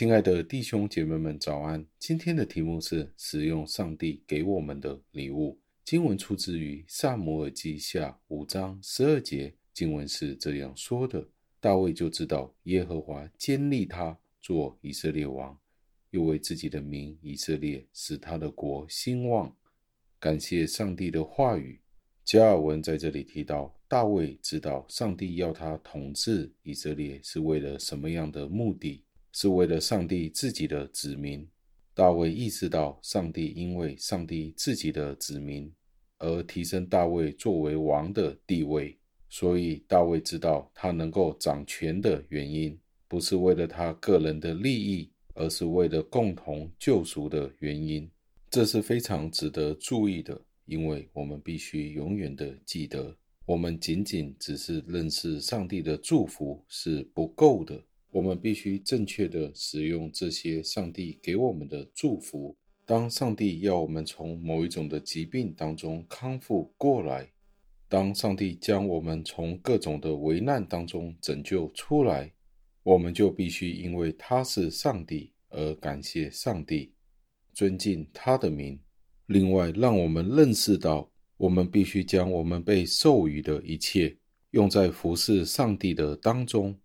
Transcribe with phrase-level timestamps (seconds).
[0.00, 1.84] 亲爱的弟兄姐妹们，早安！
[1.98, 5.60] 今天的题目是使用上帝给我们的礼物。
[5.84, 11.28] 经文出自于撒母耳记下五章十二节，经文是这样说的：
[11.60, 15.54] 大卫就知道耶和华坚立他做以色列王，
[16.12, 19.54] 又为自己的名以色列使他的国兴旺。
[20.18, 21.78] 感谢上帝的话语。
[22.24, 29.04] 加尔文在这里提到，大卫知道上帝要他统治以色列是为了什么样的目的？
[29.32, 31.46] 是为了上帝自己的子民。
[31.92, 35.70] 大卫意识到，上帝因为上帝自己的子民
[36.18, 38.96] 而提升大卫作为王的地位，
[39.28, 48.08] 所以大卫知道他能够掌权的原因，不是为了他个人的利益，而是为了共同救赎的原因。
[48.48, 53.14] 这是非常值得注意的，因为我们必须永远的记得，
[53.44, 57.82] 我们仅仅只是认识上帝的祝福是不够的。
[58.10, 62.56] 我们必须正确地使用这些上帝给我们的祝福。
[62.84, 67.30] 当上帝要我们从某一种的疾病当中康复过来，
[67.88, 72.32] 当上帝将我们从各种的危难当中拯救出来，
[72.82, 76.92] 我们就必须因为他是上帝而感谢上帝，
[77.52, 78.80] 尊敬他的名。
[79.26, 84.16] 另外，让我们认识到，我们必须将我们被授予的一切
[84.50, 86.76] 用在服侍上帝的当中。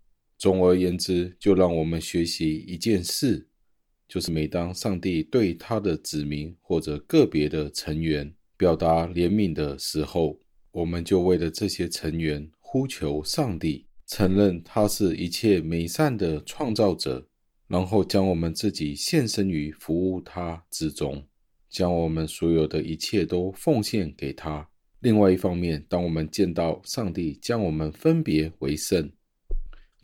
[0.46, 3.48] 总而言之，就让我们学习一件事，
[4.08, 17.28] 就是每当上帝对他的子民或者个别的成员表达怜悯的时候，我们就为了这些成员呼求上帝，承认他是一切美善的创造者，
[17.68, 21.26] 然后将我们自己献身于服务他之中，
[21.72, 24.70] 将我们所有的一切都奉献给他。
[25.00, 29.12] 另外一方面，当我们见到上帝将我们分别为圣，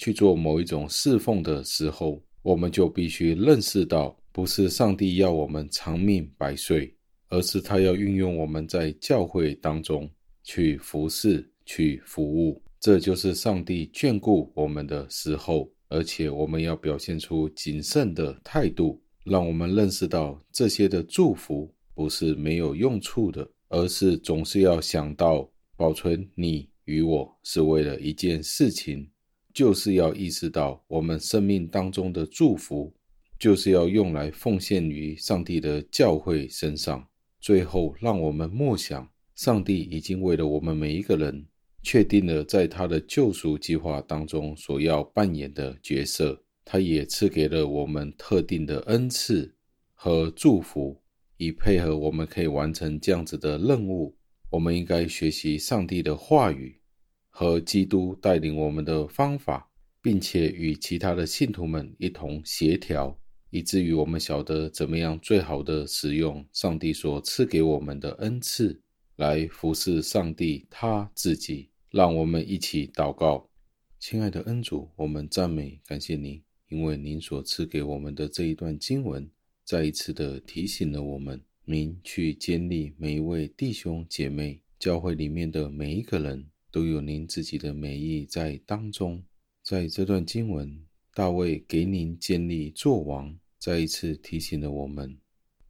[0.02, 6.92] 去做某一种侍奉的时候，我们就必须认识到，不是上帝要我们长命百岁，
[7.30, 10.10] 而是他要运用我们在教会当中
[10.44, 12.60] 去服侍、去服务。
[12.80, 25.48] 这就是上帝眷顾我们的时候，而且我们要表现出谨慎的态度，让我们认识到这些的祝福不是没有用处的，而是总是要想到
[25.78, 29.08] 保存你与我是为了一件事情。
[29.54, 32.94] 就是要意识到，我们生命当中的祝福，
[33.40, 37.08] 就是要用来奉献于上帝的教会身上。
[37.40, 41.46] 最后，让我们默想，上帝已经为了我们每一个人，
[41.82, 46.44] 确定了在他的救赎计划当中所要扮演的角色。
[46.64, 49.56] 他也赐给了我们特定的恩赐
[49.94, 51.02] 和祝福，
[51.38, 54.16] 以配合我们可以完成这样子的任务。
[54.52, 56.81] 我们应该学习上帝的话语。
[57.32, 59.68] 和基督带领我们的方法，
[60.02, 63.18] 并且与其他的信徒们一同协调，
[63.50, 68.80] 以至于我们晓得怎么样最好的使用上帝所赐给我们的恩赐，
[69.16, 71.70] 来服侍上帝他自己。
[71.90, 73.50] 让我们一起祷告，
[74.00, 79.30] 亲爱的恩主，我们赞美感谢您，因为您所赐给我们的这一段经文，
[79.66, 86.46] 再一次的提醒了我们，您去建立每一位弟兄姐妹，教会里面的每一个人。
[86.72, 89.24] 都有您自己的美意在当中。
[89.62, 90.84] 在这段经文，
[91.14, 95.18] 大卫给您建立作王，再一次提醒了我们，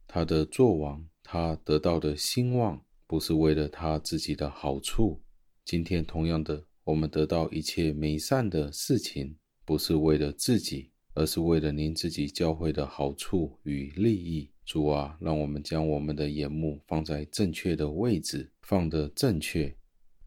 [0.06, 5.20] 他的作王，他得到的兴旺，不是为了他自己的好处。
[5.64, 14.48] 今天同样的，我们得到一切美善的事情，不是为了自己，而是为了您自己教会的好处与利益。
[14.64, 19.76] 主啊，让我们将我们的眼目放在正确的位置，放得正确。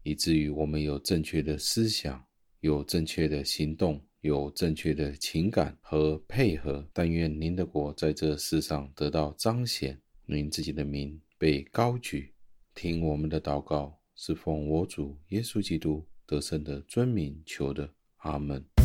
[0.06, 2.24] 以至于我们有正确的思想，
[2.60, 6.88] 有正确的行动，有正确的情感和配合。
[6.92, 12.32] 但愿您的国在这世上得到彰显，您自己的名被高举。
[12.72, 17.92] 听我们的祷告，是奉我主耶稣基督得胜的尊名求的。
[18.18, 18.75] 阿门。